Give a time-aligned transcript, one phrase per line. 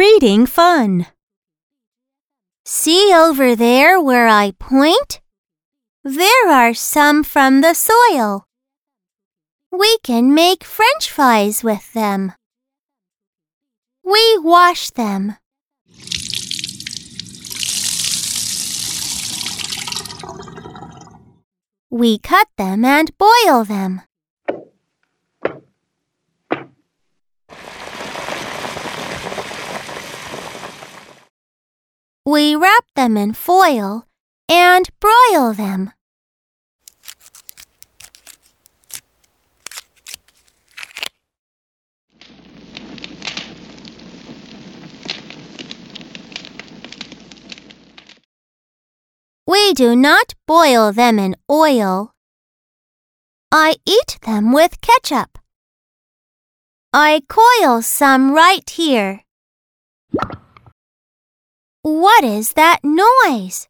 [0.00, 1.08] Reading fun.
[2.64, 5.20] See over there where I point?
[6.02, 8.46] There are some from the soil.
[9.70, 12.32] We can make french fries with them.
[14.02, 15.36] We wash them.
[21.90, 24.00] We cut them and boil them.
[32.30, 34.06] We wrap them in foil
[34.48, 35.90] and broil them.
[49.44, 52.12] We do not boil them in oil.
[53.50, 55.36] I eat them with ketchup.
[56.92, 59.24] I coil some right here.
[61.90, 63.66] What is that noise?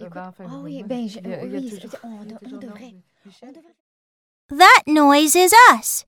[0.00, 2.94] Oh oui, ben, je- oui, c'est- on, on devrait.
[3.42, 3.74] on devrait-
[4.48, 6.04] That noise is us.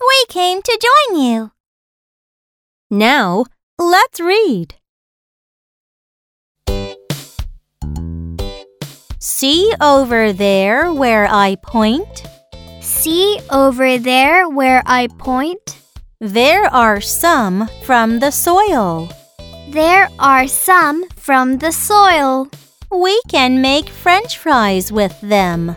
[0.00, 1.52] We came to join you.
[2.90, 3.44] Now,
[3.78, 4.74] let's read.
[9.20, 12.24] See over there where I point?
[12.80, 15.78] See over there where I point?
[16.20, 19.08] There are some from the soil.
[19.72, 22.46] There are some from the soil.
[22.90, 25.76] We can make french fries with them.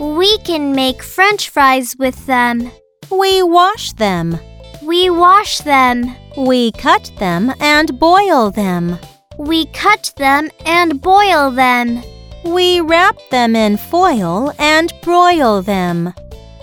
[0.00, 2.70] We can make french fries with them.
[3.10, 4.38] We wash them.
[4.82, 6.16] We wash them.
[6.38, 8.98] We cut them and boil them.
[9.38, 12.02] We cut them and boil them.
[12.42, 16.14] We wrap them in foil and broil them.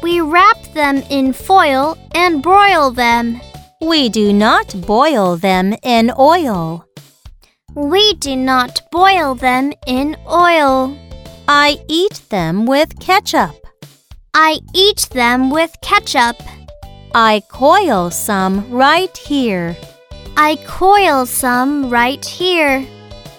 [0.01, 3.39] We wrap them in foil and broil them.
[3.83, 6.87] We do not boil them in oil.
[7.75, 10.97] We do not boil them in oil.
[11.49, 13.53] I eat them with ketchup.
[14.33, 16.37] I eat them with ketchup.
[17.13, 19.75] I coil some right here.
[20.37, 22.83] I coil some right here.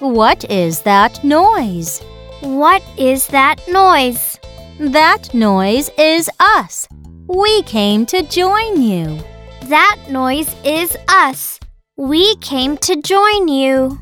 [0.00, 2.02] What is that noise?
[2.40, 4.38] What is that noise?
[4.78, 6.86] That noise is us.
[7.28, 9.24] We came to join you.
[9.68, 11.58] That noise is us.
[11.96, 13.98] We came to join you.